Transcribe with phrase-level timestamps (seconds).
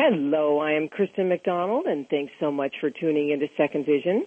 [0.00, 4.26] Hello, I am Kristen McDonald, and thanks so much for tuning into Second Vision.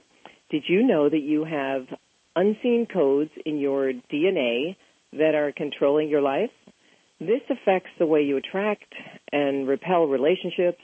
[0.49, 1.87] Did you know that you have
[2.35, 4.75] unseen codes in your DNA
[5.13, 6.49] that are controlling your life?
[7.21, 8.93] This affects the way you attract
[9.31, 10.81] and repel relationships.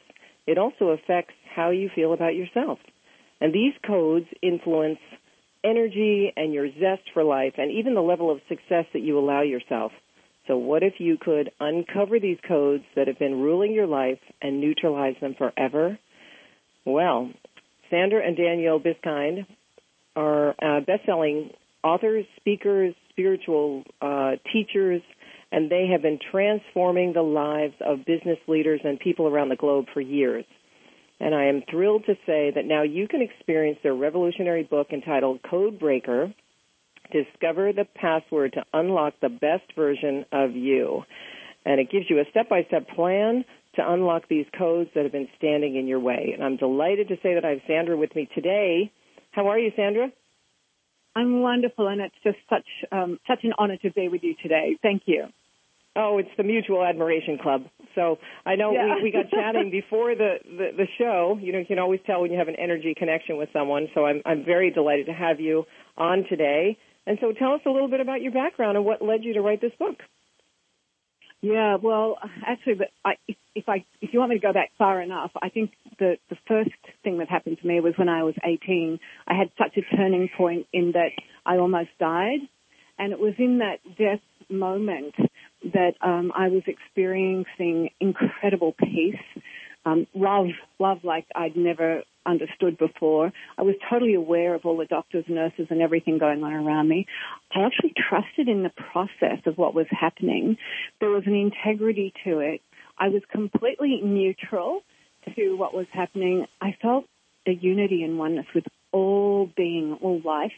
[0.48, 2.80] It also affects how you feel about yourself.
[3.42, 5.00] And these codes influence
[5.66, 9.42] energy and your zest for life and even the level of success that you allow
[9.42, 9.92] yourself.
[10.48, 14.62] So what if you could uncover these codes that have been ruling your life and
[14.62, 16.00] neutralize them forever?
[16.86, 17.32] Well,
[17.90, 19.46] Sandra and Danielle Biskind
[20.16, 21.52] are uh, best-selling
[21.84, 25.02] authors, speakers, spiritual uh, teachers,
[25.52, 29.86] and they have been transforming the lives of business leaders and people around the globe
[29.94, 30.46] for years.
[31.20, 35.40] And I am thrilled to say that now you can experience their revolutionary book entitled
[35.50, 36.34] Code Breaker,
[37.12, 41.04] Discover the Password to Unlock the Best Version of You.
[41.66, 43.44] And it gives you a step-by-step plan
[43.76, 46.32] to unlock these codes that have been standing in your way.
[46.34, 48.92] And I'm delighted to say that I have Sandra with me today.
[49.32, 50.12] How are you, Sandra?
[51.16, 54.78] I'm wonderful, and it's just such um, such an honor to be with you today.
[54.82, 55.26] Thank you.
[55.96, 57.64] Oh, it's the Mutual Admiration Club.
[57.96, 58.98] So I know yeah.
[58.98, 61.40] we, we got chatting before the, the, the show.
[61.42, 63.88] You know, you can always tell when you have an energy connection with someone.
[63.96, 65.66] So I'm, I'm very delighted to have you
[65.98, 66.78] on today.
[67.08, 69.42] And so tell us a little bit about your background and what led you to
[69.42, 69.96] write this book.
[71.40, 73.14] Yeah, well, actually, but I,
[73.56, 76.36] if, I if you want me to go back far enough, I think the the
[76.48, 76.72] first
[77.04, 79.00] thing that happened to me was when I was 18.
[79.28, 81.12] I had such a turning point in that
[81.46, 82.40] I almost died,
[83.00, 85.14] and it was in that death moment
[85.64, 89.44] that um, I was experiencing incredible peace,
[89.86, 90.48] um, love,
[90.80, 93.32] love like I'd never understood before.
[93.58, 97.08] I was totally aware of all the doctors, nurses, and everything going on around me.
[97.56, 100.58] I actually trusted in the process of what was happening.
[101.00, 102.62] There was an integrity to it.
[102.98, 104.82] I was completely neutral
[105.36, 106.46] to what was happening.
[106.62, 107.06] I felt
[107.48, 110.52] a unity and oneness with all being, all life,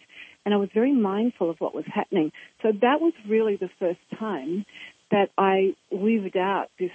[0.45, 2.31] and I was very mindful of what was happening.
[2.61, 4.65] So that was really the first time
[5.11, 6.91] that I lived out this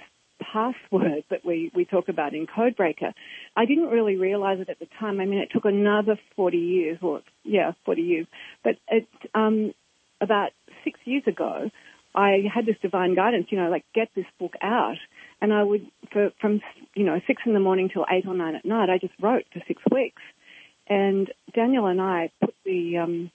[0.51, 3.13] password that we, we talk about in Codebreaker.
[3.55, 5.19] I didn't really realize it at the time.
[5.19, 8.27] I mean, it took another 40 years, or yeah, 40 years.
[8.63, 9.73] But it, um,
[10.21, 10.51] about
[10.83, 11.69] six years ago,
[12.13, 14.97] I had this divine guidance, you know, like get this book out.
[15.41, 16.61] And I would, for, from,
[16.95, 19.43] you know, six in the morning till eight or nine at night, I just wrote
[19.51, 20.21] for six weeks.
[20.87, 23.31] And Daniel and I put the, um,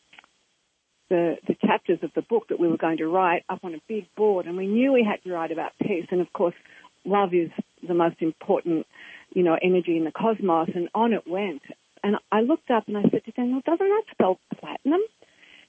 [1.11, 3.81] the, the chapters of the book that we were going to write up on a
[3.89, 6.55] big board and we knew we had to write about peace and of course
[7.05, 7.51] love is
[7.87, 8.87] the most important,
[9.35, 11.63] you know, energy in the cosmos and on it went.
[12.03, 15.01] And I looked up and I said to Daniel, doesn't that spell platinum?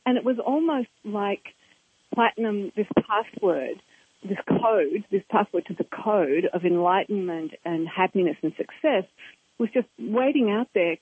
[0.06, 1.44] And it was almost like
[2.14, 3.82] platinum, this password,
[4.24, 9.04] this code, this password to the code of enlightenment and happiness and success
[9.58, 10.98] was just waiting out there,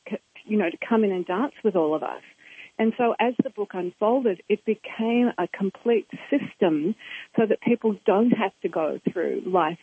[0.46, 2.22] you know, to come in and dance with all of us.
[2.78, 6.96] And so as the book unfolded, it became a complete system
[7.36, 9.78] so that people don't have to go through life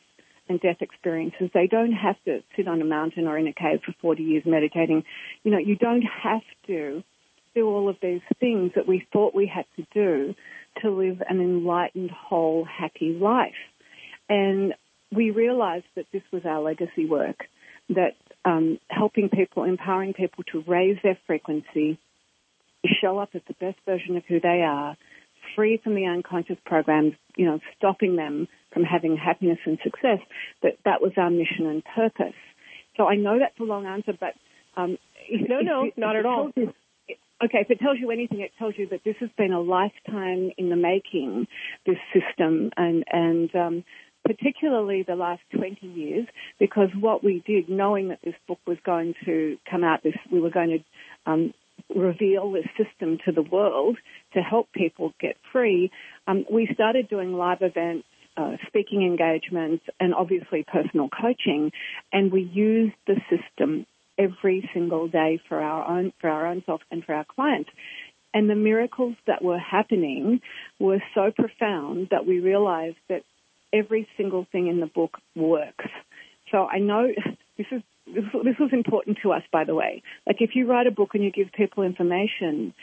[0.49, 1.51] and death experiences.
[1.53, 4.45] They don't have to sit on a mountain or in a cave for 40 years
[4.47, 5.05] meditating.
[5.43, 7.03] You know, you don't have to
[7.55, 10.35] do all of these things that we thought we had to do
[10.83, 13.55] to live an enlightened, whole, happy life.
[14.29, 14.75] And
[15.11, 17.45] we realized that this was our legacy work,
[17.89, 18.15] that
[18.45, 21.99] um, helping people, empowering people to raise their frequency,
[23.01, 24.97] show up as the best version of who they are,
[25.55, 30.19] free from the unconscious programs, you know, stopping them from having happiness and success,
[30.63, 32.35] that that was our mission and purpose.
[32.97, 34.35] So I know that's a long answer, but
[34.77, 34.99] um,
[35.31, 36.51] no, no, not at all.
[36.57, 36.73] You,
[37.45, 40.51] okay, if it tells you anything, it tells you that this has been a lifetime
[40.57, 41.47] in the making,
[41.85, 43.85] this system, and and um,
[44.25, 46.27] particularly the last 20 years,
[46.59, 50.41] because what we did, knowing that this book was going to come out, this we
[50.41, 51.55] were going to um,
[51.95, 53.97] reveal this system to the world
[54.35, 55.91] to help people get free,
[56.27, 61.73] um, we started doing live events, uh, speaking engagements, and obviously personal coaching,
[62.13, 63.87] and we used the system
[64.19, 67.71] every single day for our own for our own self and for our clients.
[68.35, 70.41] And the miracles that were happening
[70.79, 73.23] were so profound that we realized that
[73.73, 75.87] every single thing in the book works.
[76.51, 77.09] So I know
[77.57, 80.03] this is this, this was important to us, by the way.
[80.27, 82.75] Like if you write a book and you give people information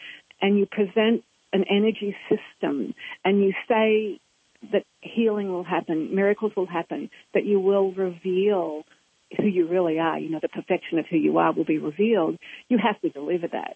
[0.41, 2.93] and you present an energy system
[3.23, 4.19] and you say
[4.71, 8.83] that healing will happen, miracles will happen, that you will reveal
[9.37, 12.37] who you really are, you know, the perfection of who you are will be revealed,
[12.69, 13.75] you have to deliver that.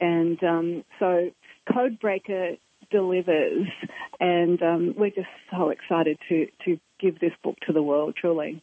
[0.00, 1.30] And um, so
[1.68, 2.58] Codebreaker
[2.90, 3.66] delivers,
[4.20, 8.62] and um, we're just so excited to, to give this book to the world, truly.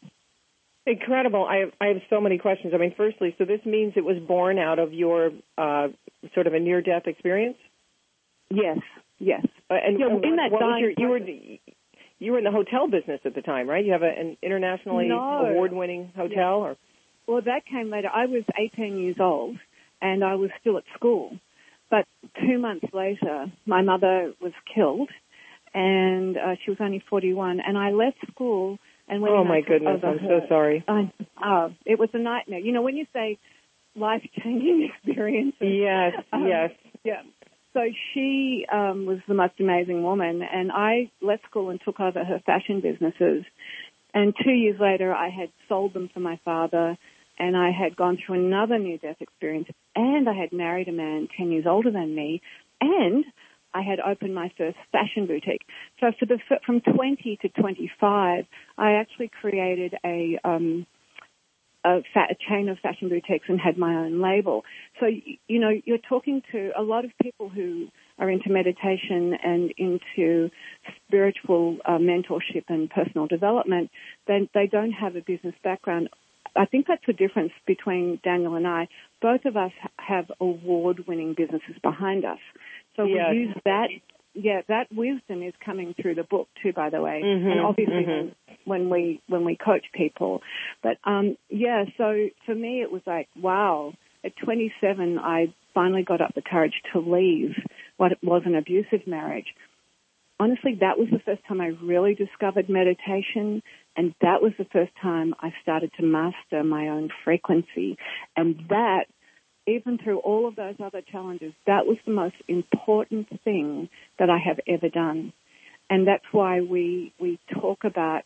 [0.85, 1.45] Incredible.
[1.45, 2.73] I have, I have so many questions.
[2.73, 5.87] I mean, firstly, so this means it was born out of your uh,
[6.33, 7.57] sort of a near death experience?
[8.49, 8.79] Yes,
[9.17, 9.45] yes.
[9.69, 11.19] Uh, and Yeah, in that dying your, you were
[12.19, 13.83] you were in the hotel business at the time, right?
[13.83, 15.47] You have a, an internationally No.
[15.51, 16.77] award-winning hotel, or
[17.27, 18.09] Well, that came later.
[18.13, 19.57] I was 18 years old
[20.01, 21.31] and I was still at school.
[21.89, 22.05] But
[22.45, 25.09] two months later, my mother was killed
[25.73, 30.01] and uh, she was only 41 and I left school and went oh my goodness,
[30.03, 30.83] I'm so sorry.
[30.87, 31.11] I,
[31.43, 32.59] oh, it was a nightmare.
[32.59, 33.37] You know, when you say
[33.95, 35.57] life-changing experiences.
[35.61, 36.71] Yes, Um, yes.
[37.03, 37.21] Yeah.
[37.73, 37.81] So
[38.13, 42.39] she um, was the most amazing woman, and I left school and took over her
[42.45, 43.45] fashion businesses.
[44.13, 46.95] And two years later, I had sold them for my father,
[47.39, 51.51] and I had gone through another near-death experience, and I had married a man 10
[51.51, 52.43] years older than me,
[52.79, 53.25] and
[53.73, 55.65] I had opened my first fashion boutique.
[55.99, 58.45] So for the from 20 to 25,
[58.77, 60.85] I actually created a um,
[61.85, 64.63] a, a chain of fashion boutiques and had my own label.
[64.99, 65.07] So,
[65.47, 67.87] you know, you're talking to a lot of people who
[68.19, 70.49] are into meditation and into
[71.07, 73.89] spiritual uh, mentorship and personal development.
[74.27, 76.09] Then they don't have a business background.
[76.55, 78.87] I think that's the difference between Daniel and I.
[79.21, 82.39] Both of us have award-winning businesses behind us.
[82.95, 83.31] So Yes.
[83.31, 83.89] we use that
[84.35, 88.03] yeah, that wisdom is coming through the book too, by the way, Mhm, and obviously
[88.03, 88.07] mhm.
[88.07, 88.35] when,
[88.65, 90.41] when we when we coach people.
[90.81, 93.93] But um, yeah, so for me it was like wow.
[94.25, 97.55] At 27, I finally got up the courage to leave
[97.97, 99.53] what was an abusive marriage.
[100.39, 103.61] Honestly, that was the first time I really discovered meditation,
[103.95, 107.97] and that was the first time I started to master my own frequency,
[108.35, 109.05] and that
[109.65, 114.37] even through all of those other challenges, that was the most important thing that I
[114.37, 115.31] have ever done.
[115.89, 118.23] And that's why we, we talk about,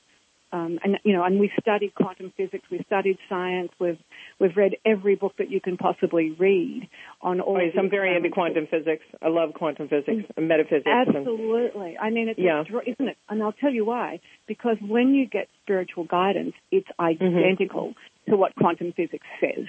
[0.52, 4.00] um, and, you know, and we studied quantum physics, we studied science, we've,
[4.40, 6.88] we've read every book that you can possibly read
[7.22, 9.04] on all Oh, yes, I'm very into quantum physics.
[9.22, 10.86] I love quantum physics and metaphysics.
[10.86, 11.98] and- Absolutely.
[11.98, 12.62] I mean, it's Yeah.
[12.64, 13.18] isn't it?
[13.30, 14.20] And I'll tell you why.
[14.48, 17.38] Because when you get spiritual guidance, it's Mm-hmm.
[17.38, 17.94] identical
[18.30, 19.68] to what quantum physics says,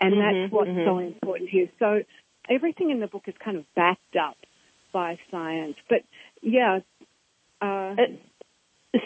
[0.00, 0.84] and Mhm, that's what's mhm.
[0.84, 1.68] so important here.
[1.78, 2.02] So
[2.48, 4.36] everything in the book is kind of backed up
[4.92, 5.76] by science.
[5.88, 6.02] But
[6.42, 6.80] yeah.
[7.60, 7.64] Uh,
[7.98, 8.06] Uh,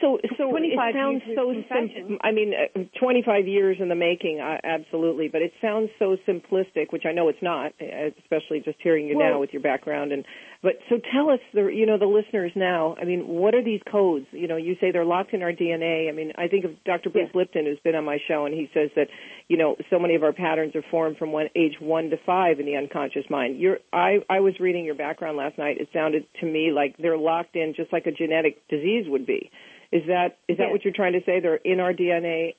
[0.00, 2.18] So, so 25 it sounds so simple.
[2.22, 5.28] I mean, uh, 25 years in the making, uh, absolutely.
[5.28, 9.30] But it sounds so simplistic, which I know it's not, especially just hearing you Well-
[9.30, 10.12] now with your background.
[10.12, 10.24] And
[10.62, 12.94] but so tell us, the you know, the listeners now.
[13.00, 14.26] I mean, what are these codes?
[14.30, 16.08] You know, you say they're locked in our DNA.
[16.08, 17.10] I mean, I think of Dr.
[17.10, 17.34] Bruce Yes.
[17.34, 19.08] Lipton, who's been on my show, and he says that
[19.50, 22.60] you know so many of our patterns are formed from one age one to five
[22.60, 23.58] in the unconscious mind.
[23.58, 25.78] You're, I I was reading your background last night.
[25.80, 29.50] It sounded to me like they're locked in, just like a genetic disease would be.
[29.90, 30.72] Is that is that Yes.
[30.72, 31.40] what you're trying to say?
[31.40, 32.54] They're in our DNA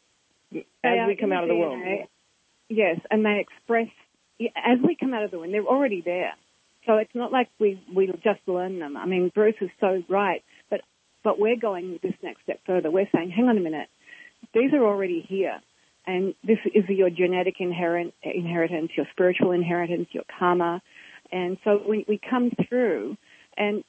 [0.53, 1.97] as are we come out of the DNA.
[1.97, 2.07] womb.
[2.67, 3.87] Yes, and they express
[4.55, 5.51] as we come out of the womb.
[5.53, 6.33] They're already there,
[6.85, 8.97] so it's not like we we just learn them.
[8.97, 10.81] I mean, Bruce is so right, but
[11.23, 12.91] but we're going this next step further.
[12.91, 13.87] We're saying, hang on a minute,
[14.53, 15.61] these are already here,
[16.05, 20.81] and this is your genetic inherent inheritance, your spiritual inheritance, your karma,
[21.31, 23.17] and so we we come through,
[23.57, 23.83] and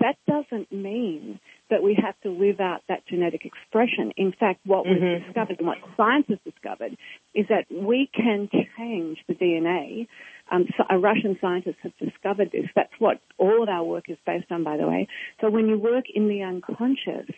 [0.00, 1.40] that doesn't mean
[1.70, 4.12] that we have to live out that genetic expression.
[4.16, 5.24] In fact, what we've Mhm.
[5.24, 6.96] discovered and what science has discovered
[7.34, 10.06] is that we can change the DNA.
[10.50, 12.68] Um, so a Russian scientist has discovered this.
[12.74, 15.08] That's what all of our work is based on, by the way.
[15.40, 17.28] So when you work in the unconscious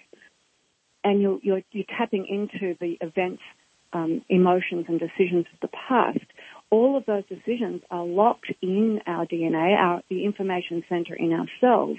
[1.04, 3.42] and you're, you're, you're tapping into the events,
[3.92, 6.24] um, emotions and decisions of the past,
[6.70, 11.46] all of those decisions are locked in our DNA, our, the information center in our
[11.60, 11.96] cells.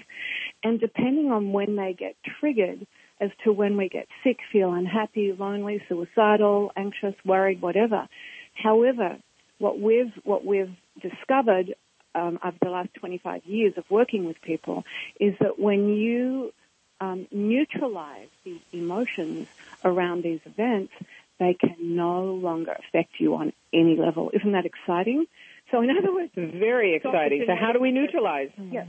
[0.63, 2.85] And depending on when they get triggered
[3.19, 8.07] as to when we get sick, feel unhappy, lonely, suicidal, anxious, worried, whatever.
[8.53, 9.17] However,
[9.57, 11.75] what we've, what we've discovered
[12.15, 14.83] um, over the last 25 years of working with people
[15.19, 16.53] is that when you
[17.01, 19.47] um, neutralize the emotions
[19.83, 20.93] around these events,
[21.39, 24.29] they can no longer affect you on any level.
[24.33, 25.25] Isn't that exciting?
[25.71, 27.43] So in other words, Very exciting.
[27.47, 28.49] So how do we neutralize?
[28.71, 28.85] yeah.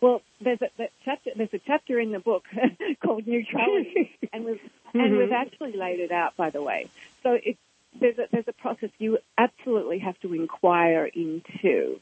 [0.00, 0.68] Well, there's a
[1.04, 1.30] chapter.
[1.34, 2.44] There's a chapter in the book
[3.02, 4.60] called neutrality, and we've
[4.92, 5.18] and Mhm.
[5.18, 6.36] we've actually laid it out.
[6.36, 6.88] By the way,
[7.22, 7.56] so it
[7.98, 11.98] there's a there's a process you absolutely have to inquire into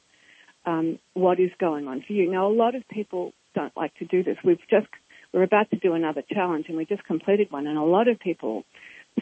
[0.66, 2.30] um, what is going on for you.
[2.30, 4.38] Now, a lot of people don't like to do this.
[4.44, 4.88] We've just
[5.32, 8.18] we're about to do another challenge, and we just completed one, and a lot of
[8.18, 8.64] people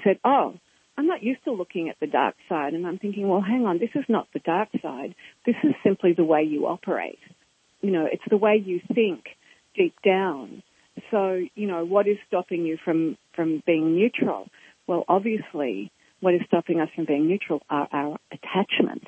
[0.04, 0.54] said, "Oh."
[0.94, 3.78] I'm not used to looking at the dark side, and I'm thinking, well, hang on,
[3.78, 5.14] this is not the dark side.
[5.46, 7.18] This is simply the way you operate
[7.82, 9.24] you know, it's the way you think
[9.76, 10.62] deep down.
[11.10, 14.48] So, you know, what is stopping you from, from being neutral?
[14.86, 19.06] Well, obviously, what is stopping us from being neutral are our attachments.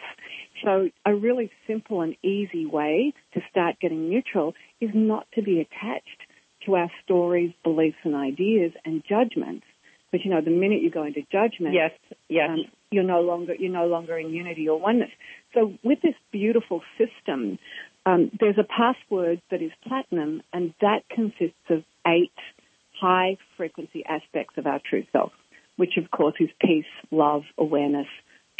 [0.64, 5.60] So a really simple and easy way to start getting neutral is not to be
[5.60, 6.22] attached
[6.66, 9.64] to our stories, beliefs and ideas and judgments.
[10.14, 11.90] But you know, the minute you go into judgment, yes,
[12.28, 12.48] yes.
[12.48, 15.10] Um, you're no longer you're no longer in unity or oneness.
[15.54, 17.58] So with this beautiful system,
[18.06, 22.30] um, there's a password that is platinum, and that consists of eight
[23.00, 25.32] high frequency aspects of our true self,
[25.78, 28.06] which of course is peace, love, awareness,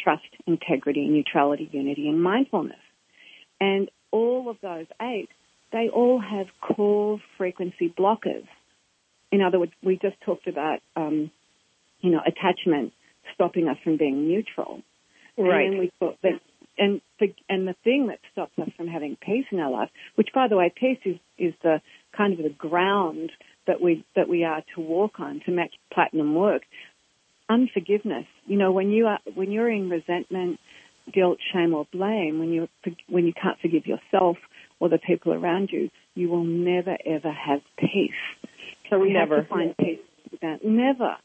[0.00, 2.82] trust, integrity, neutrality, unity, and mindfulness.
[3.60, 5.28] And all of those eight,
[5.70, 8.48] they all have core frequency blockers.
[9.30, 11.30] In other words, we just talked about, um,
[12.04, 12.92] you know, attachment
[13.34, 14.82] stopping us from being neutral.
[15.36, 15.66] Right.
[15.66, 16.40] And we thought that,
[16.78, 20.28] and the, and the thing that stops us from having peace in our life, which
[20.34, 21.80] by the way, peace is, is the
[22.16, 23.32] kind of the ground
[23.66, 26.62] that we, that we are to walk on to make platinum work
[27.48, 28.26] unforgiveness.
[28.46, 30.58] You know, when you are when you're in resentment,
[31.12, 32.68] guilt, shame, or blame, when you
[33.08, 34.36] when you can't forgive yourself
[34.80, 38.50] or the people around you, you will never ever have peace.
[38.90, 39.36] So we never.
[39.36, 40.64] have to find peace with that.
[40.64, 41.16] Never.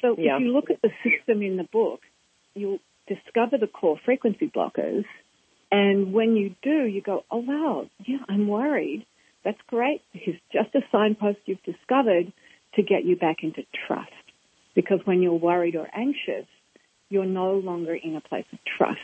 [0.00, 0.36] So yeah.
[0.36, 2.00] if you look at the system in the book,
[2.54, 5.04] you'll discover the core frequency blockers.
[5.70, 9.06] And when you do, you go, oh wow, yeah, I'm worried.
[9.44, 10.02] That's great.
[10.12, 12.32] It's just a signpost you've discovered
[12.74, 14.10] to get you back into trust.
[14.74, 16.46] Because when you're worried or anxious,
[17.08, 18.98] you're no longer in a place of trust.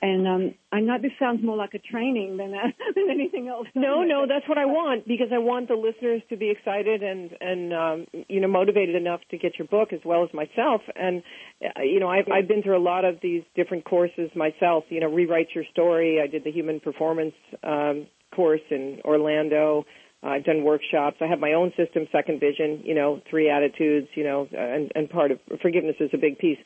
[0.00, 3.66] And um, I know this sounds more like a training than, a, than anything else.
[3.74, 7.36] No, no, that's what I want because I want the listeners to be excited and
[7.40, 10.82] and um, you know motivated enough to get your book as well as myself.
[10.94, 11.22] And
[11.62, 14.84] uh, you know, I've I've been through a lot of these different courses myself.
[14.88, 16.20] You know, rewrite your story.
[16.22, 19.84] I did the human performance um, course in Orlando.
[20.22, 21.18] Uh, I've done workshops.
[21.20, 25.08] I have my own system, Second Vision, you know, three attitudes, you know, and, and
[25.08, 26.58] part of forgiveness is a big piece.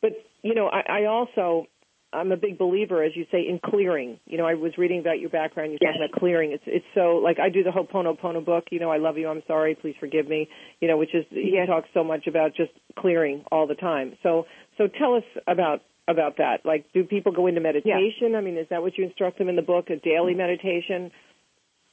[0.00, 1.66] But, you know, I, I also,
[2.12, 4.18] I'm a big believer, as you say, in clearing.
[4.26, 5.72] You know, I was reading about your background.
[5.72, 6.52] You talk about clearing.
[6.52, 8.64] It's it's so like I do the Ho'oponopono book.
[8.70, 9.28] You know, I love you.
[9.28, 9.74] I'm sorry.
[9.74, 10.48] Please forgive me.
[10.80, 14.16] You know, which is he talks so much about just clearing all the time.
[14.22, 14.44] So
[14.78, 16.64] so tell us about about that.
[16.64, 18.32] Like, do people go into meditation?
[18.32, 18.38] Yeah.
[18.38, 19.90] I mean, is that what you instruct them in the book?
[19.90, 21.10] A daily meditation?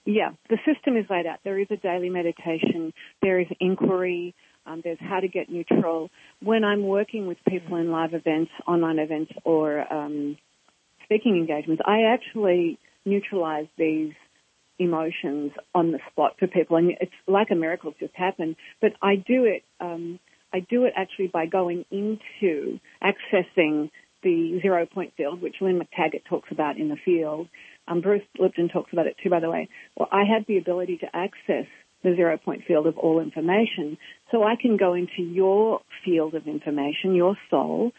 [0.05, 1.39] Yeah, the system is laid out.
[1.43, 2.93] There is a daily meditation.
[3.21, 4.33] There is inquiry.
[4.69, 6.09] Um, there's how to get neutral.
[6.43, 10.37] When I'm working with people in live events, online events, or um,
[11.05, 14.13] speaking engagements, I actually neutralize these
[14.77, 18.55] emotions on the spot for people, and it's like a miracle just happened.
[18.79, 19.63] But I do it.
[19.79, 20.19] Um,
[20.53, 23.89] I do it actually by going into accessing
[24.21, 27.47] the zero point field, which Lynne McTaggart talks about in the field,
[27.87, 29.67] um, Bruce Lipton talks about it too, by the way.
[29.95, 31.65] Well, I had the ability to access
[32.03, 33.97] the zero point field of all information.
[34.31, 37.91] So I can go into your field of information, your soul,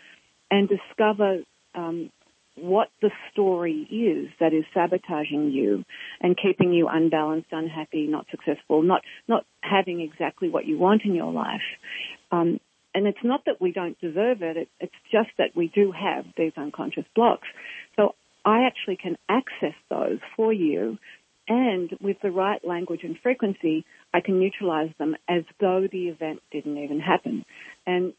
[0.50, 1.40] and discover
[1.74, 2.10] um,
[2.56, 5.84] what the story is that is sabotaging you
[6.20, 11.14] and keeping you unbalanced, unhappy, not successful, not not having exactly what you want in
[11.14, 11.60] your life.
[12.32, 12.60] Um,
[12.94, 16.24] and it's not that we don't deserve it, it, it's just that we do have
[16.36, 17.46] these unconscious blocks.
[17.96, 18.14] So
[18.44, 20.98] I actually can access those for you
[21.50, 26.40] and with the right language and frequency, I can neutralize them as though the event
[26.52, 27.44] didn't even happen.
[27.86, 28.12] And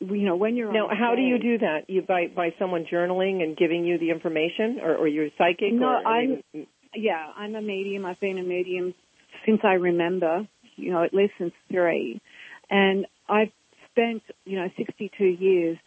[0.00, 1.88] you know, when you're now, how do you do that?
[1.88, 5.72] You by by someone journaling and giving you the information, or, or you're psychic?
[5.72, 6.42] No, or, I'm.
[6.96, 8.04] Yeah, I'm a medium.
[8.04, 8.92] I've been a medium
[9.46, 10.48] since I remember.
[10.74, 12.20] You know, at least since three,
[12.68, 13.52] and I've
[13.92, 15.78] spent you know 62 years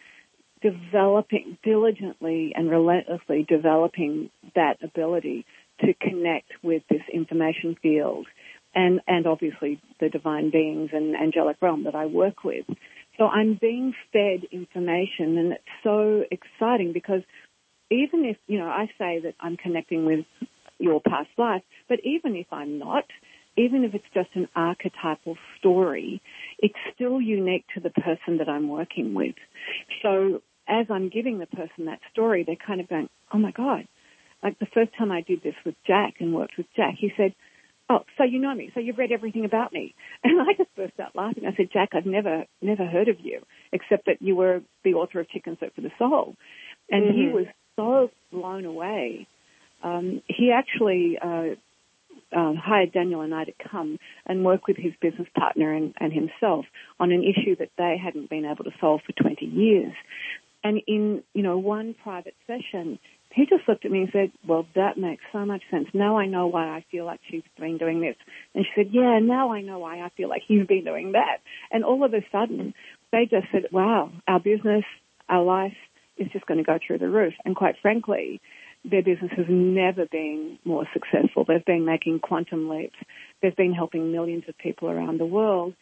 [0.62, 5.46] developing diligently and relentlessly developing that ability
[5.82, 8.28] to connect with this information field
[8.74, 12.66] and, and obviously the divine beings and angelic realm that I work with.
[13.18, 17.22] So I'm being fed information and it's so exciting because
[17.90, 20.26] even if, you know, I say that I'm connecting with
[20.78, 23.06] your past life, but even if I'm not,
[23.58, 26.22] even if it's just an archetypal story,
[26.60, 29.36] it's still unique to the person that I'm working with.
[30.04, 33.88] So as I'm giving the person that story, they're kind of going, oh my God.
[34.44, 37.34] Like the first time I did this with Jack and worked with Jack, he said,
[37.90, 39.96] oh, so you know me, so you've read everything about me.
[40.24, 41.46] And I just burst out laughing.
[41.46, 43.42] I said, Jack, I've never, never heard of you,
[43.72, 46.36] except that you were the author of Chicken Soup for the Soul.
[46.90, 47.18] And mm-hmm.
[47.18, 49.28] he was so blown away.
[49.84, 51.56] Um, he actually, uh,
[52.36, 56.12] uh, hired Daniel and I to come and work with his business partner and, and
[56.12, 56.66] himself
[57.00, 59.94] on an issue that they hadn't been able to solve for 20 years.
[60.64, 63.00] And in, you know, one private session,
[63.38, 65.88] he just looked at me and said, well, that makes so much sense.
[65.94, 68.16] Now I know why I feel like she's been doing this.
[68.56, 71.38] And she said, yeah, now I know why I feel like he's been doing that.
[71.72, 72.74] And all of a sudden,
[73.12, 74.84] they just said, wow, our business,
[75.30, 75.78] our life
[76.18, 77.34] is just going to go through the roof.
[77.46, 78.42] And quite frankly,
[78.84, 81.46] their business has never been more successful.
[81.48, 82.98] They've been making quantum leaps.
[83.44, 85.76] They've been helping millions of people around the world.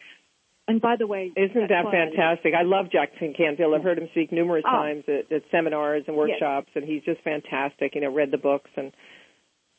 [0.68, 2.52] And by the way, isn't that fantastic?
[2.58, 3.72] I love Jack Canfield.
[3.72, 4.70] I've heard him speak numerous oh.
[4.70, 6.82] times at, at, seminars and workshops, yes.
[6.82, 7.94] and he's just fantastic.
[7.94, 8.92] You know, read the books and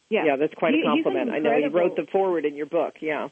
[0.09, 1.29] yeah, yeah that's quite he, a compliment.
[1.29, 2.95] I know you wrote the foreword in your book.
[3.01, 3.27] Yeah.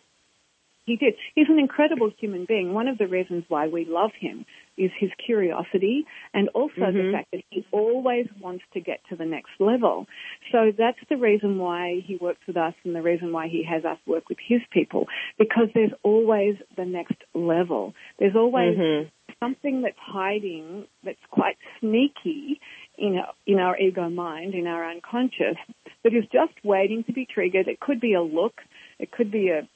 [0.85, 1.15] He did.
[1.33, 2.73] He's an incredible human being.
[2.73, 4.45] One of the reasons why we love him
[4.77, 6.97] is his curiosity and also mm-hmm.
[6.97, 10.05] the fact that he always wants to get to the next level.
[10.51, 13.83] So that's the reason why he works with us and the reason why he has
[13.83, 15.07] us work with his people
[15.39, 17.93] because there's always the next level.
[18.19, 19.09] There's always mm-hmm.
[19.39, 22.59] something that's hiding that's quite sneaky
[22.97, 25.57] in our, in our ego mind, in our unconscious,
[26.03, 27.67] that is just waiting to be triggered.
[27.67, 28.61] It could be a look.
[28.99, 29.67] It could be a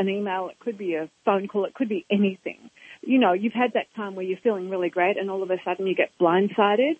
[0.00, 2.70] an email, it could be a phone call, it could be anything.
[3.02, 5.56] You know, you've had that time where you're feeling really great and all of a
[5.64, 6.94] sudden you get blindsided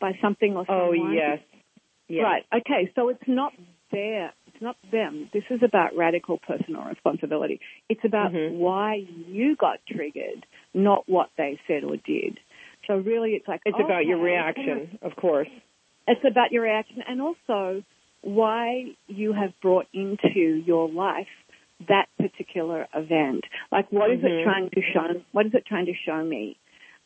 [0.00, 1.10] by something or oh, someone.
[1.10, 1.40] Oh, yes.
[2.08, 2.22] yes.
[2.22, 2.42] Right.
[2.54, 2.92] Okay.
[2.94, 3.52] So it's not
[3.90, 4.32] there.
[4.46, 5.30] It's not them.
[5.32, 7.60] This is about radical personal responsibility.
[7.88, 8.56] It's about mm-hmm.
[8.56, 12.38] why you got triggered, not what they said or did.
[12.86, 15.48] So really it's like, it's about your reaction, of course.
[16.06, 17.82] It's about your reaction and also
[18.20, 21.26] why you have brought into your life
[21.88, 23.44] that particular event.
[23.70, 24.26] Like, what is mm-hmm.
[24.26, 25.22] it trying to show?
[25.32, 26.56] What is it trying to show me?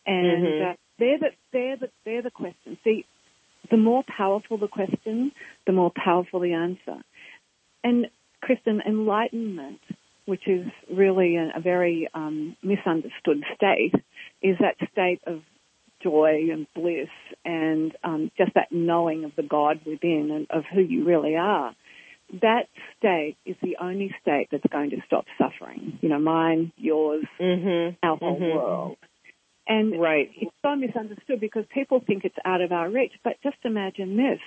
[0.07, 0.71] And mm-hmm.
[0.71, 2.79] uh, they're the they're the they're the questions.
[2.85, 3.05] See,
[3.71, 5.33] the more powerful the question,
[5.67, 7.03] the more powerful the answer.
[7.85, 8.07] And
[8.41, 9.81] Kristen, enlightenment,
[10.27, 13.95] which is really a, a very um, misunderstood state,
[14.43, 15.43] is that state of
[16.03, 17.09] joy and bliss
[17.45, 21.75] and um, just that knowing of the God within and of who you really are
[22.43, 22.67] that
[22.99, 25.99] state is the only state that's going to stop suffering.
[26.01, 27.97] You know, mine, yours, mm-hmm.
[28.03, 28.57] our whole mm-hmm.
[28.57, 28.97] world.
[29.67, 30.31] And right.
[30.35, 33.13] it's so misunderstood because people think it's out of our reach.
[33.23, 34.41] But just imagine this.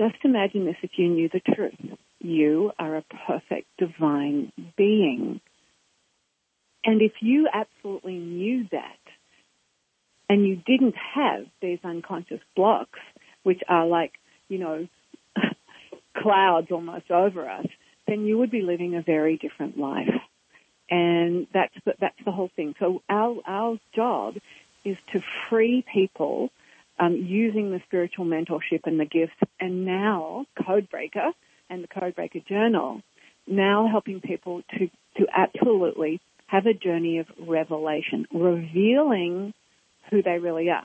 [0.00, 1.96] Just imagine this if you knew the truth.
[2.20, 5.40] You are a perfect divine being.
[6.84, 8.98] And if you absolutely knew that
[10.28, 12.98] and you didn't have these unconscious blocks,
[13.42, 14.12] which are like,
[14.48, 14.88] you know,
[16.22, 17.66] clouds almost over us,
[18.06, 20.08] then you would be living a very different life.
[20.90, 22.74] And that's the, that's the whole thing.
[22.78, 24.34] So our, our job
[24.84, 26.50] is to free people
[26.98, 31.32] um, using the spiritual mentorship and the gifts and now Codebreaker
[31.70, 33.00] and the Codebreaker Journal,
[33.46, 39.54] now helping people to, to absolutely have a journey of revelation, revealing
[40.10, 40.84] who they really are.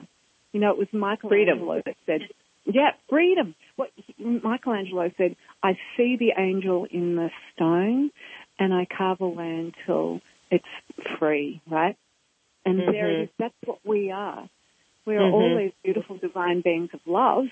[0.52, 1.82] You know, it was Michelangelo freedom.
[1.84, 2.20] that said,
[2.64, 3.54] yeah, freedom.
[3.76, 8.10] What Michelangelo said, I see the angel in the stone
[8.58, 10.64] and I carve away until it's
[11.18, 11.96] free, right?
[12.64, 12.92] And mm-hmm.
[12.92, 13.28] there it is.
[13.38, 14.48] That's what we are.
[15.06, 15.34] We are mm-hmm.
[15.34, 17.46] all these beautiful divine beings of love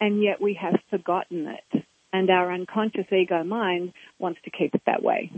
[0.00, 1.84] and yet we have forgotten it.
[2.12, 5.30] And our unconscious ego mind wants to keep it that way.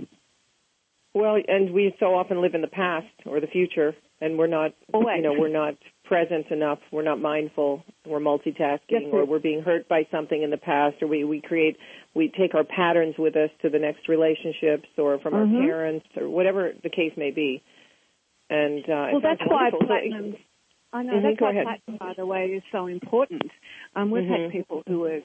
[1.15, 4.73] Well, and we so often live in the past or the future, and we're not,
[4.95, 5.17] Always.
[5.17, 6.79] you know, we're not present enough.
[6.91, 7.85] We're not mindful.
[8.07, 11.43] We're multitasking, yes, or we're being hurt by something in the past, or we we
[11.43, 11.77] create,
[12.15, 15.57] we take our patterns with us to the next relationships, or from mm-hmm.
[15.57, 17.63] our parents, or whatever the case may be.
[18.49, 20.37] And uh, well, that's why platinum.
[20.95, 23.51] I know mm-hmm, that's why platinum, by the way, is so important.
[23.95, 24.45] Um, we've mm-hmm.
[24.45, 25.21] had people who are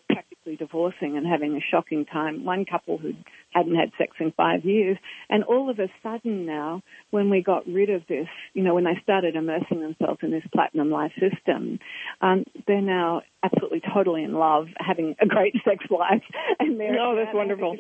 [0.56, 2.46] divorcing and having a shocking time.
[2.46, 3.14] One couple who
[3.54, 4.98] hadn't had sex in five years,
[5.30, 6.82] and all of a sudden now,
[7.12, 10.44] when we got rid of this, you know, when they started immersing themselves in this
[10.54, 11.80] platinum life system,
[12.22, 16.24] um, they're now absolutely totally in love, having a great sex life,
[16.60, 17.76] and they're oh, that's wonderful.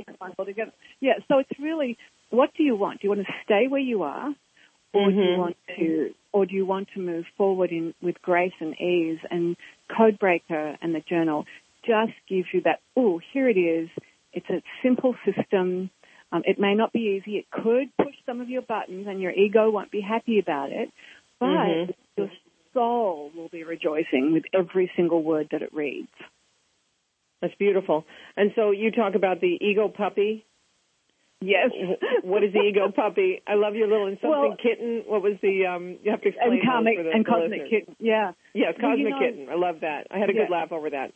[0.99, 1.97] Yeah, so it's really,
[2.29, 3.01] what do you want?
[3.01, 4.33] Do you want to stay where you are?
[4.93, 5.17] or mm-hmm.
[5.17, 5.41] do you mm-hmm.
[5.41, 9.55] want to or do you want to move forward in with grace and ease and
[9.89, 11.45] codebreaker and the journal
[11.87, 13.89] just gives you that oh here it is
[14.33, 15.89] it's a simple system
[16.31, 19.31] um, it may not be easy it could push some of your buttons and your
[19.31, 20.89] ego won't be happy about it
[21.39, 21.91] but mm-hmm.
[22.17, 22.29] your
[22.73, 26.09] soul will be rejoicing with every single word that it reads
[27.41, 28.03] that's beautiful
[28.35, 30.45] and so you talk about the ego puppy
[31.39, 31.69] Yes.
[32.23, 33.41] what is the ego puppy?
[33.47, 35.03] I love your little and something well, kitten.
[35.05, 35.97] What was the um?
[36.03, 37.69] You have to explain and comic and cosmic listeners.
[37.69, 37.95] kitten.
[37.99, 38.31] Yeah.
[38.53, 39.47] Yes, cosmic well, you know, kitten.
[39.51, 40.07] I love that.
[40.09, 40.41] I had a yeah.
[40.43, 41.13] good laugh over that.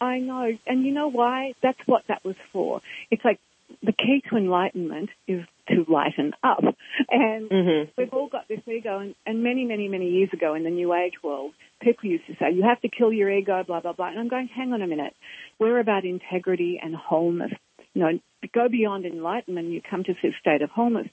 [0.00, 1.54] I know, and you know why?
[1.62, 2.80] That's what that was for.
[3.10, 3.40] It's like
[3.82, 6.64] the key to enlightenment is to lighten up,
[7.10, 7.90] and mm-hmm.
[7.96, 8.98] we've all got this ego.
[8.98, 12.34] And, and many, many, many years ago in the New Age world, people used to
[12.34, 14.08] say you have to kill your ego, blah blah blah.
[14.08, 15.14] And I'm going, hang on a minute.
[15.58, 17.52] We're about integrity and wholeness
[17.98, 18.18] you know,
[18.54, 21.08] go beyond enlightenment, you come to this state of wholeness.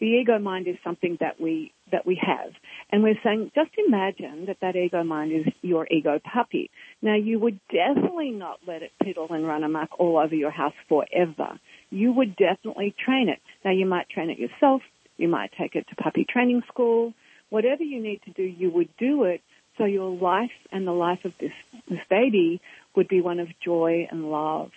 [0.00, 2.52] The ego mind is something that we that we have.
[2.90, 6.70] And we're saying, just imagine that that ego mind is your ego puppy.
[7.00, 10.74] Now you would definitely not let it piddle and run amok all over your house
[10.88, 11.60] forever.
[11.90, 13.38] You would definitely train it.
[13.64, 14.82] Now you might train it yourself.
[15.16, 17.14] You might take it to puppy training school.
[17.50, 19.40] Whatever you need to do, you would do it
[19.78, 21.52] so your life and the life of this,
[21.88, 22.60] this baby
[22.96, 24.72] would be one of joy and love.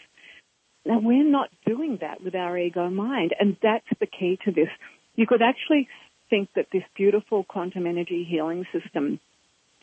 [0.86, 4.70] Now we're not doing that with our ego mind and that's the key to this.
[5.16, 5.88] You could actually
[6.30, 9.20] think that this beautiful quantum energy healing system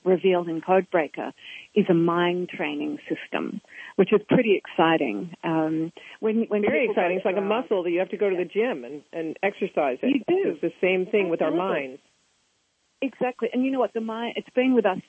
[0.04, 1.32] revealed in Codebreaker
[1.74, 3.60] is a mind training system,
[3.96, 5.34] which is pretty exciting.
[5.42, 7.16] Um, when, when Very exciting.
[7.16, 9.98] It's like a muscle that you have to go to the gym and, and exercise
[10.02, 10.06] it.
[10.06, 10.50] You do.
[10.50, 11.30] It's the same thing Absolutely.
[11.30, 12.00] with our minds.
[13.00, 13.48] Exactly.
[13.52, 13.92] And you know what?
[13.92, 15.00] The mind, it's been with us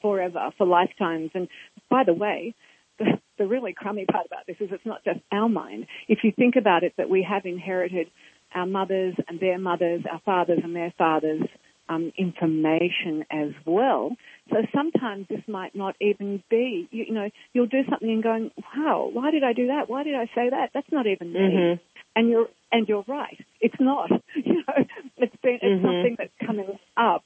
[0.00, 1.30] forever, for lifetimes.
[1.34, 1.48] And
[1.90, 2.54] by the way,
[2.98, 5.86] the, the really crummy part about this is it's not just our mind.
[6.08, 8.08] If you think about it, that we have inherited
[8.54, 11.42] our mothers and their mothers, our fathers and their fathers,
[11.88, 14.16] um, information as well.
[14.50, 18.50] So sometimes this might not even be, you, you, know, you'll do something and going,
[18.76, 19.88] wow, why did I do that?
[19.88, 20.70] Why did I say that?
[20.74, 21.40] That's not even me.
[21.40, 21.82] Mm-hmm.
[22.16, 23.38] And you're, and you're right.
[23.60, 24.84] It's not, you know,
[25.16, 25.84] it's been, it's mm-hmm.
[25.86, 27.24] something that's coming up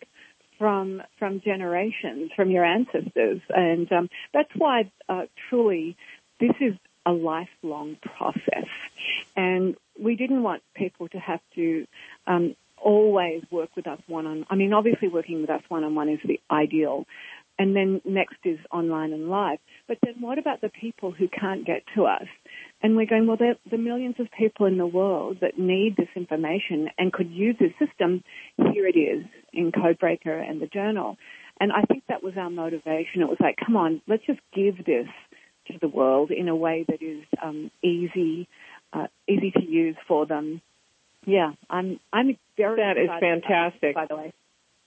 [0.63, 5.97] from from generations, from your ancestors, and um, that's why uh, truly
[6.39, 8.69] this is a lifelong process,
[9.37, 11.87] and we didn't want people to have to
[12.27, 14.47] um, always work with us one on.
[14.51, 17.07] I mean, obviously, working with us one on one is the ideal,
[17.59, 19.59] and then next is online and live.
[19.87, 22.27] But then, what about the people who can't get to us?
[22.83, 26.09] And we're going, well, there the millions of people in the world that need this
[26.17, 28.25] information and could use this system.
[28.57, 31.17] Here it is in Codebreaker and the journal.
[31.61, 33.23] And I think that was our motivation.
[33.23, 35.07] It was like, come on, let's just give this
[35.69, 38.49] to the world in a way that is um, easy,
[38.93, 40.61] uh, easy to use for them.
[41.25, 42.77] Yeah, I'm I'm very.
[42.77, 43.95] That is fantastic.
[43.95, 44.33] By the way,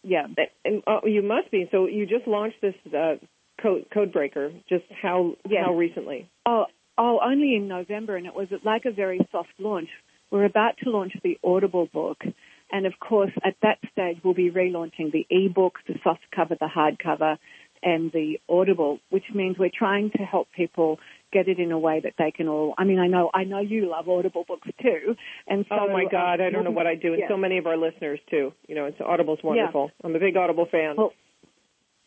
[0.04, 0.28] yeah,
[0.64, 1.68] and uh, you must be.
[1.72, 3.16] So you just launched this uh,
[3.62, 4.54] code Codebreaker.
[4.68, 5.64] Just how yes.
[5.66, 6.30] how recently?
[6.46, 6.66] Oh,
[6.98, 9.90] Oh, only in November, and it was like a very soft launch.
[10.32, 12.24] We're about to launch the Audible book,
[12.72, 16.70] and of course, at that stage, we'll be relaunching the e-book, the soft cover, the
[16.74, 17.38] hardcover,
[17.84, 21.00] and the Audible, which means we're trying to help people
[21.32, 22.74] get it in a way that they can all.
[22.78, 25.16] I mean, I know, I know you love Audible books too,
[25.48, 25.76] and so.
[25.80, 27.28] Oh my God, um, I don't know what I do, and yeah.
[27.28, 28.54] so many of our listeners too.
[28.68, 29.92] You know, it's Audible's wonderful.
[30.00, 30.06] Yeah.
[30.06, 30.96] I'm a big Audible fan.
[30.98, 31.14] Well,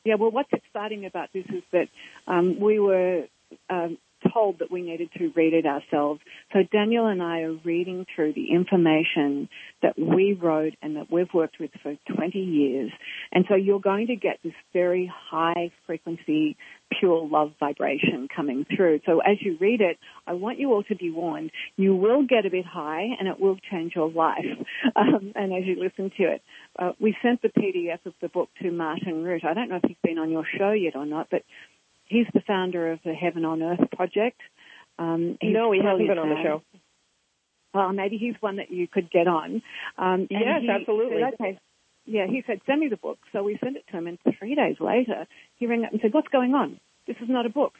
[0.05, 1.89] yeah, well, what's exciting about this is that
[2.27, 3.25] um, we were
[3.69, 3.99] um,
[4.33, 6.21] told that we needed to read it ourselves.
[6.53, 9.49] So Daniel and I are reading through the information
[9.83, 12.91] that we wrote and that we've worked with for 20 years.
[13.33, 16.57] And so you're going to get this very high frequency,
[16.99, 19.01] pure love vibration coming through.
[19.07, 21.51] So as you read it, I want you all to be warned.
[21.77, 24.45] You will get a bit high and it will change your life.
[24.97, 26.43] Um, and as you listen to it,
[26.79, 29.45] uh, we sent the PDF of the book to Martin Rutte.
[29.45, 31.43] I don't know if he's been on your show yet or not, but
[32.09, 34.41] he's the founder of the Heaven on Earth project.
[34.99, 36.63] Um, no, he hasn't been on the show.
[37.73, 39.63] Well, maybe he's one that you could get on.
[39.97, 41.23] Um, yes, absolutely.
[41.23, 41.59] Said, okay.
[42.07, 43.19] Yeah, he said, send me the book.
[43.33, 46.15] So we sent it to him, and three days later, he rang up and said,
[46.15, 46.81] what's going on?
[47.07, 47.75] This is not a book.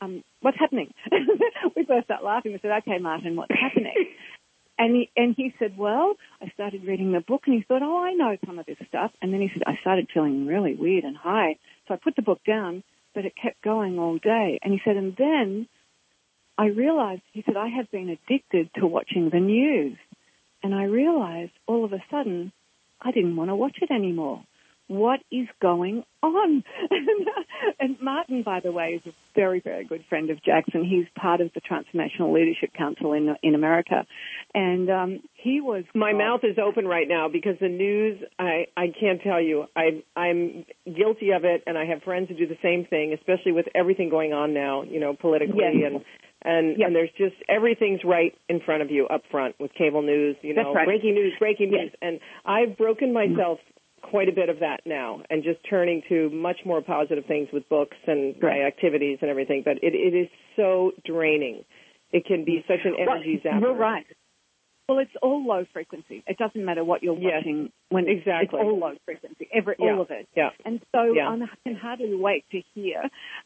[0.00, 0.92] Um, what's happening?
[1.76, 2.52] we both started laughing.
[2.52, 3.94] We said, okay, Martin, what's happening?
[4.80, 8.02] And he, and he said, well, I started reading the book and he thought, oh,
[8.02, 9.10] I know some of this stuff.
[9.20, 11.56] And then he said, I started feeling really weird and high.
[11.86, 12.82] So I put the book down
[13.14, 14.58] but it kept going all day.
[14.62, 15.68] And he said, and then
[16.56, 19.96] I realized, he said, I had been addicted to watching the news.
[20.62, 22.52] And I realized all of a sudden
[23.00, 24.44] I didn't want to watch it anymore
[24.90, 26.64] what is going on?
[27.80, 30.84] and Martin, by the way, is a very, very good friend of Jackson.
[30.84, 34.04] He's part of the Transformational Leadership Council in in America,
[34.52, 35.84] and um, he was.
[35.94, 38.20] My mouth is open right now because the news.
[38.36, 39.66] I I can't tell you.
[39.76, 43.52] I I'm guilty of it, and I have friends who do the same thing, especially
[43.52, 44.82] with everything going on now.
[44.82, 45.92] You know, politically yes.
[45.92, 46.04] and.
[46.42, 50.36] And and there's just everything's right in front of you up front with cable news,
[50.40, 50.86] you know, right.
[50.86, 51.80] breaking news, breaking yes.
[51.82, 51.92] news.
[52.00, 53.58] And I've broken myself
[54.02, 57.68] quite a bit of that now and just turning to much more positive things with
[57.68, 58.62] books and right.
[58.62, 59.62] activities and everything.
[59.64, 61.64] But it, it is so draining.
[62.12, 63.60] It can be such an energy well, zapper.
[63.60, 64.06] You're right.
[64.90, 66.24] Well, it's all low frequency.
[66.26, 67.70] It doesn't matter what you're yes, watching.
[67.90, 69.48] When exactly, it's all low frequency.
[69.54, 69.92] Every yeah.
[69.92, 70.28] all of it.
[70.36, 70.48] Yeah.
[70.64, 71.28] And so yeah.
[71.28, 73.02] I can hardly wait to hear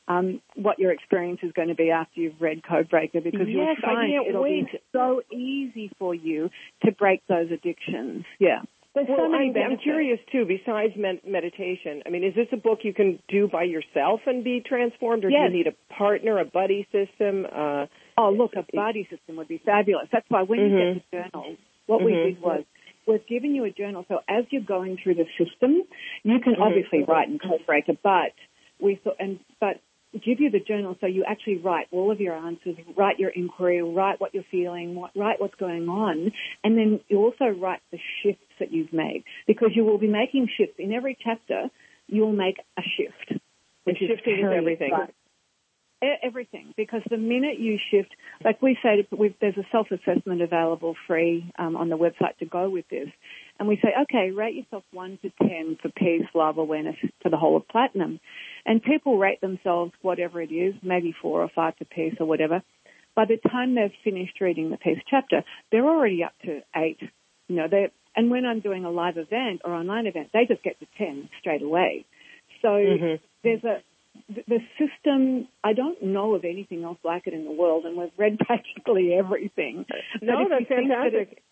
[0.09, 3.77] um, what your experience is going to be after you've read Codebreaker because yes, you'll
[3.83, 4.73] find it'll wait.
[4.73, 6.49] be so easy for you
[6.87, 8.25] to break those addictions.
[8.39, 8.63] Yeah.
[8.95, 10.45] There's well, so many I'm, I'm curious too.
[10.47, 14.45] Besides med- meditation, I mean, is this a book you can do by yourself and
[14.45, 15.51] be transformed, or yes.
[15.51, 17.45] do you need a partner, a buddy system?
[17.45, 20.07] Uh, oh, look, a buddy system would be fabulous.
[20.13, 20.77] That's why when mm-hmm.
[20.77, 22.07] you get the journal, what mm-hmm.
[22.07, 22.65] we did was
[23.07, 24.05] we've given you a journal.
[24.09, 25.83] So as you're going through the system,
[26.23, 26.63] you can Mm-hmm.
[26.63, 28.33] obviously write and in Codebreaker, but
[28.81, 29.81] we thought, and, but
[30.21, 33.83] give you the journal so you actually write all of your answers, write your inquiry,
[33.83, 38.43] write what you're feeling, write what's going on, and then you also write the shifts
[38.61, 41.69] that you've made because you will be making shifts in every chapter.
[42.07, 43.31] You'll make a shift.
[43.31, 43.41] And
[43.85, 44.93] which is shifting is everything.
[46.03, 48.11] E- Everything, because the minute you shift,
[48.45, 49.07] like we say,
[49.41, 53.09] there's a self-assessment available free um, on the website to go with this,
[53.59, 57.37] and we say, okay, rate yourself one to ten for peace, love, awareness for the
[57.37, 58.21] whole of platinum,
[58.67, 62.63] and people rate themselves whatever it is, maybe four or five to peace or whatever.
[63.15, 66.99] By the time they've finished reading the peace chapter, they're already up to eight.
[67.49, 70.63] You know, they and when I'm doing a live event or online event, they just
[70.63, 72.05] get to ten straight away.
[72.63, 73.21] So Mhm.
[73.43, 73.83] there's a
[74.29, 75.49] the- system.
[75.63, 79.13] I don't know of anything else like it in the world, and we've read practically
[79.15, 79.87] everything.
[80.23, 81.33] No, that's that fantastic.
[81.33, 81.43] it-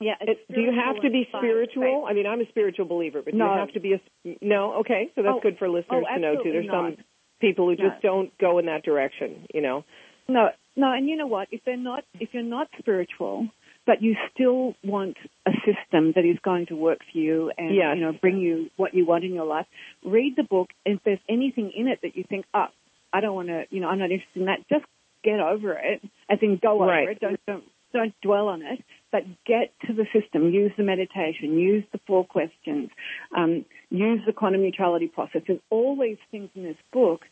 [0.00, 2.10] yeah, do you have to be spiritual science-based.
[2.10, 3.52] I mean, I'm a spiritual believer, but do No.
[3.52, 4.00] you have to be a
[4.40, 4.74] no?
[4.80, 6.38] Okay, so that's Oh, good for listeners oh, to know too.
[6.40, 7.04] absolutely There's some
[7.40, 7.88] people who No.
[7.90, 9.46] just don't go in that direction.
[9.54, 9.84] You know.
[10.28, 11.48] No, no, and you know what?
[11.50, 13.48] If they're not, if you're not spiritual,
[13.86, 17.96] but you still want a system that is going to work for you and Yes.
[17.96, 19.66] you know bring you what you want in your life,
[20.04, 20.70] read the book.
[20.86, 22.68] And if there's anything in it that you think, oh,
[23.12, 24.84] I don't want to, you know, I'm not interested in that, just
[25.24, 26.00] get over it.
[26.30, 27.08] As in, go over Right.
[27.08, 27.20] it.
[27.20, 28.78] Don't don't don't dwell on it,
[29.12, 30.50] but get to the system.
[30.52, 31.58] Use the meditation.
[31.58, 32.90] Use the four questions.
[33.36, 35.42] Um, use the quantum neutrality process.
[35.46, 37.22] There's all these things in this book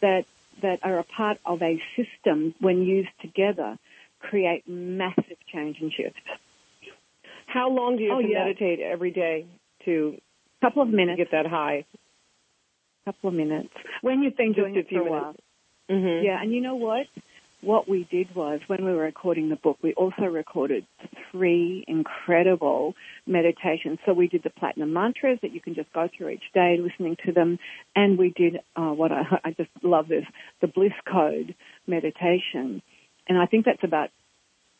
[0.00, 0.24] that
[0.62, 3.76] that are a part of a system when used together
[4.20, 6.16] create massive change and shift.
[7.46, 8.44] How long do you have Oh, to yeah.
[8.44, 9.46] meditate every day
[9.84, 10.16] to
[10.62, 11.18] a couple of minutes.
[11.18, 11.84] get that high?
[13.06, 13.68] A couple of minutes.
[14.00, 15.20] When you've been Just doing a it for few a while.
[15.22, 15.40] minutes.
[15.90, 16.24] Mm-hmm.
[16.24, 17.06] Yeah, and you know what?
[17.64, 20.86] What we did was when we were recording the book, we also recorded
[21.32, 22.94] three incredible
[23.26, 23.98] meditations.
[24.04, 27.16] So we did the platinum mantras that you can just go through each day, listening
[27.24, 27.58] to them,
[27.96, 30.26] and we did uh, what I, I just love this,
[30.60, 31.54] the bliss code
[31.86, 32.82] meditation,
[33.26, 34.10] and I think that's about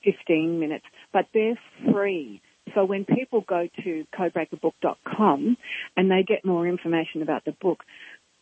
[0.04, 1.58] 15 minutes, but they're
[1.90, 2.42] free.
[2.74, 5.56] So when people go to codebreakerbook.com
[5.96, 7.82] and they get more information about the book,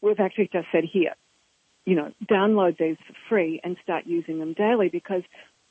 [0.00, 1.14] we've actually just said here,
[1.84, 5.22] you know, download these for free and start using them daily because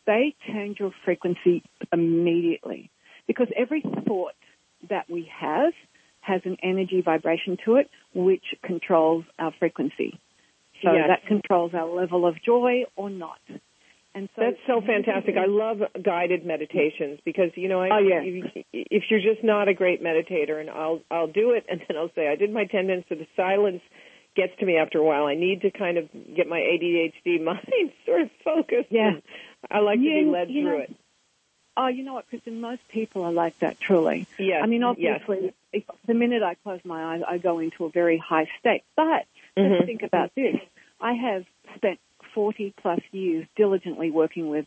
[0.06, 2.90] they change your frequency immediately.
[3.28, 4.34] Because every thought
[4.90, 5.74] that we have
[6.22, 10.20] has an energy vibration to it which controls our frequency.
[10.84, 11.08] So Yes.
[11.10, 13.40] that controls our level of joy or not.
[14.14, 15.38] And so That's so fantastic.
[15.38, 18.22] I love guided meditations because you know, I, Oh, yeah.
[18.24, 21.96] if, if you're just not a great meditator, and I'll I'll do it, and then
[21.96, 23.82] I'll say I did my ten minutes, of the silence
[24.36, 25.26] gets to me after a while.
[25.26, 28.92] I need to kind of get my ADHD mind sort of focused.
[28.92, 29.20] Yeah.
[29.70, 30.96] I like to be led through know, it.
[31.78, 32.60] Oh, you know what, Kristen?
[32.60, 34.28] Most people are like that, truly.
[34.38, 34.62] Yeah.
[34.62, 38.18] I mean, obviously, if, the minute I close my eyes, I go into a very
[38.18, 38.84] high state.
[38.96, 39.26] But
[39.58, 39.72] Mhm.
[39.72, 40.58] let's think about this.
[41.00, 42.00] I have spent
[42.34, 44.66] 40 plus years diligently working with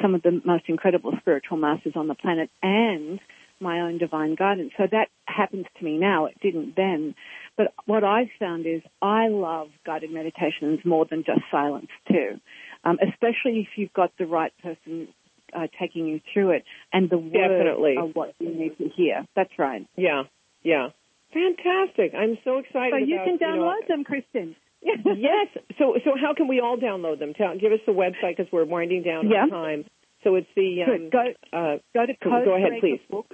[0.00, 3.20] some of the most incredible spiritual masters on the planet and
[3.60, 4.72] my own divine guidance.
[4.76, 6.26] So that happens to me now.
[6.26, 7.14] It didn't then.
[7.56, 12.40] But what I've found is I love guided meditations more than just silence too.
[12.84, 15.08] Um, especially if you've got the right person
[15.54, 17.96] uh, taking you through it and the words Definitely.
[17.96, 19.26] are what you need to hear.
[19.34, 19.86] That's right.
[19.96, 20.24] Yeah,
[20.62, 20.88] yeah.
[21.32, 22.12] Fantastic.
[22.14, 22.92] I'm so excited.
[22.92, 24.56] So you about, can know, download them, Kristen.
[24.82, 25.48] yes.
[25.78, 27.34] So so how can we all download them?
[27.34, 29.42] Tell, give us the website because we're winding down Yeah.
[29.42, 29.84] on time.
[30.26, 32.98] So it's the um, Go uh, go to Go- go ahead, please.
[33.08, 33.32] Book.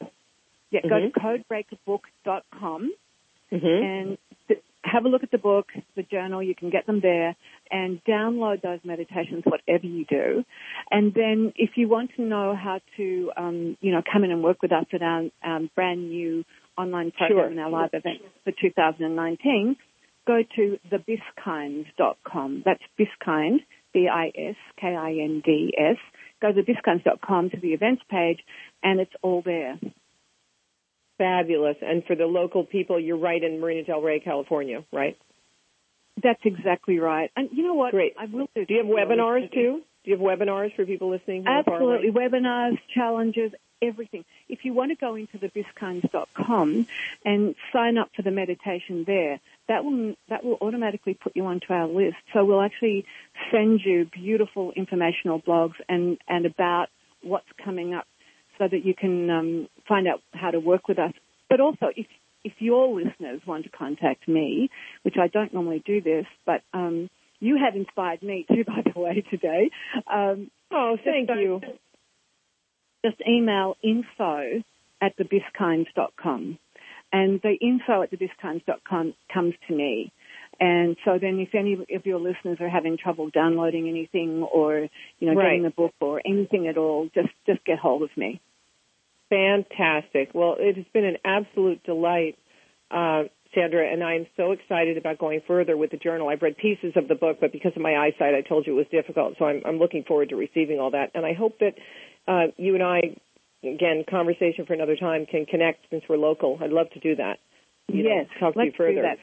[0.71, 1.43] Yeah, go to Mhm.
[1.49, 2.93] codebreakerbook.com
[3.51, 3.83] mhm.
[3.85, 6.43] and th- have a look at the book, the journal.
[6.43, 7.35] You can get them there
[7.71, 10.45] and download those meditations, whatever you do.
[10.91, 14.43] And then, if you want to know how to, um, you know, come in and
[14.43, 16.45] work with us at our um, brand new
[16.77, 17.47] online program Sure.
[17.49, 19.77] and our live event for 2019,
[20.27, 22.63] go to thebiskinds.com.
[22.67, 23.61] That's Biskind,
[23.93, 25.99] B-I-S-K-I-N-D-S.
[26.43, 28.41] Go to thebiskinds.com to the events page,
[28.83, 29.79] and it's all there.
[31.17, 31.77] Fabulous.
[31.81, 35.17] And for the local people, you're right in Marina Del Rey, California, right?
[36.21, 37.31] That's exactly right.
[37.37, 37.93] And you know what?
[37.93, 38.15] Great.
[38.19, 38.67] I will do.
[38.67, 39.83] Do you have webinars too?
[40.05, 41.45] Do you have webinars for people listening?
[41.45, 41.95] who are far away?
[41.95, 42.21] Absolutely.
[42.21, 43.53] Webinars, challenges,
[43.83, 44.25] everything.
[44.49, 46.87] If you want to go into thebiskinds.com
[47.25, 51.73] and sign up for the meditation there, that will, that will automatically put you onto
[51.73, 52.17] our list.
[52.33, 53.05] So we'll actually
[53.51, 56.89] send you beautiful informational blogs and, and about
[57.23, 58.07] what's coming up
[58.59, 61.13] so that you can um, find out how to work with us.
[61.49, 62.07] But also, if
[62.45, 64.69] if your listeners want to contact me,
[65.03, 68.99] which I don't normally do this, but um, you have inspired me too, by the
[68.99, 69.71] way, today.
[70.13, 71.61] Um, Oh, thank just, you.
[73.05, 74.63] Just email info
[75.01, 76.59] at thebiskinds.com.
[77.13, 80.13] And the info at thebiskinds.com comes to me.
[80.61, 84.89] And so then if any of your listeners are having trouble downloading anything or,
[85.19, 85.47] you know, Right.
[85.47, 88.41] getting the book or anything at all, just, just get hold of me.
[89.29, 90.31] Fantastic.
[90.35, 92.39] Well, it has been an absolute delight,
[92.91, 96.29] uh, Sandra, and I'm so excited about going further with the journal.
[96.29, 98.77] I've read pieces of the book, but because of my eyesight, I told you it
[98.77, 99.35] was difficult.
[99.39, 101.11] So I'm, I'm looking forward to receiving all that.
[101.15, 101.75] And I hope that
[102.27, 103.17] uh, you and I,
[103.63, 106.59] again, conversation for another time, can connect since we're local.
[106.61, 107.39] I'd love to do that.
[107.89, 108.95] You know, yes, talk to you further.
[108.95, 109.19] do that.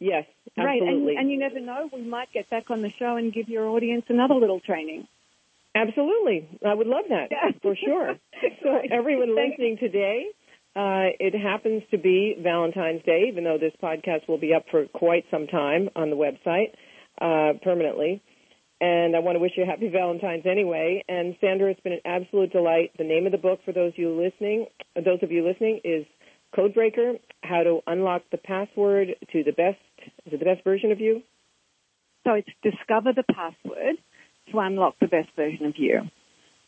[0.00, 0.24] Yes,
[0.56, 1.12] Right, absolutely.
[1.16, 3.66] and, and you never know, we might get back on the show and give your
[3.68, 5.06] audience another little training.
[5.74, 6.48] Absolutely.
[6.64, 7.50] I would love that Yeah.
[7.62, 8.16] for sure.
[8.62, 10.26] So everyone listening today,
[10.78, 14.86] uh, it happens to be Valentine's Day, even though this podcast will be up for
[14.94, 16.70] quite some time on the website
[17.20, 18.22] uh, permanently.
[18.80, 21.02] And I want to wish you a happy Valentine's anyway.
[21.08, 22.92] And Sandra, it's been an absolute delight.
[22.96, 26.06] The name of the book for those you listening, those of you listening, is
[26.56, 29.78] Codebreaker: How to Unlock the Password to the Best.
[30.26, 31.22] It the best version of you?
[32.22, 33.96] So it's discover the password
[34.52, 36.02] to unlock the best version of you.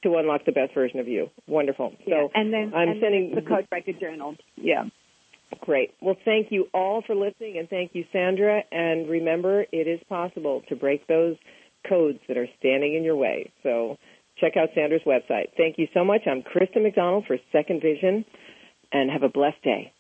[0.03, 1.29] To unlock the best version of you.
[1.47, 1.93] Wonderful.
[2.07, 2.27] So yeah.
[2.35, 4.35] and then I'm and sending then the Codebreaker Journal.
[4.57, 4.85] Yeah.
[5.61, 5.91] Great.
[6.01, 8.63] Well, thank you all for listening, and thank you, Sandra.
[8.71, 11.37] And remember, it is possible to break those
[11.89, 13.53] codes that are standing in your way.
[13.63, 13.99] So
[14.39, 15.49] check out Sandra's website.
[15.57, 16.23] Thank you so much.
[16.27, 18.25] I'm Krista McDonald for Second Vision,
[18.93, 19.93] and have a blessed day.